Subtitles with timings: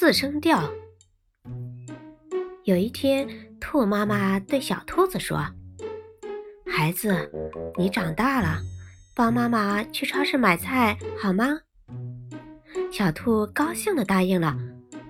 [0.00, 0.62] 四声调。
[2.62, 3.28] 有一天，
[3.60, 5.44] 兔妈妈对小兔子说
[6.70, 7.28] ：“孩子，
[7.76, 8.60] 你长大了，
[9.16, 11.48] 帮妈妈去超市买菜好吗？”
[12.92, 14.56] 小兔高兴地答应了。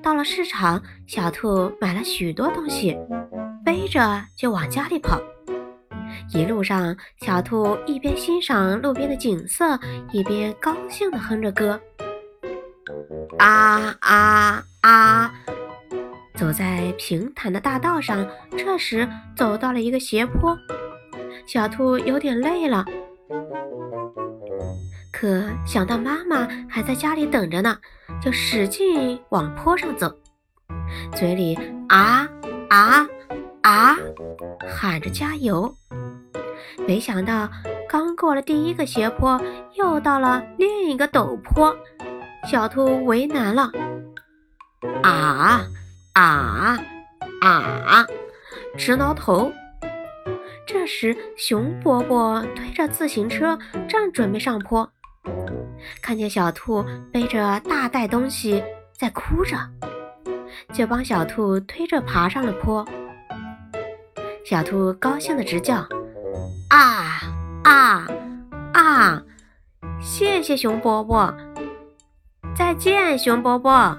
[0.03, 2.97] 到了市场，小兔买了许多东西，
[3.63, 5.21] 背着就往家里跑。
[6.33, 9.79] 一路上，小兔一边欣赏路边的景色，
[10.13, 11.79] 一边高兴地哼着歌。
[13.39, 15.33] 啊啊啊！
[16.35, 18.25] 走在平坦的大道上，
[18.57, 20.57] 这时走到了一个斜坡，
[21.47, 22.85] 小兔有点累了，
[25.13, 27.77] 可想到妈妈还在家里等着呢，
[28.23, 30.15] 就使劲往坡上走，
[31.13, 31.59] 嘴里
[31.89, 32.29] 啊
[32.71, 33.05] 啊
[33.63, 33.97] 啊
[34.69, 35.75] 喊着加油。
[36.87, 37.51] 没想到，
[37.89, 39.41] 刚过了第一个斜坡，
[39.75, 41.77] 又到了另一个陡坡，
[42.49, 43.73] 小兔为难了，
[45.03, 45.67] 啊
[46.15, 46.79] 啊
[47.41, 48.07] 啊，
[48.77, 49.53] 直挠头。
[50.67, 54.91] 这时，熊伯伯推着自行车正准备上坡，
[56.03, 59.57] 看见小兔背着大袋东西在哭着，
[60.73, 62.87] 就帮小兔推着爬上了坡。
[64.45, 65.87] 小兔高兴的直叫。
[66.71, 67.21] 啊
[67.65, 68.07] 啊
[68.75, 69.23] 啊！
[70.01, 71.35] 谢谢熊伯伯，
[72.55, 73.99] 再见，熊伯伯。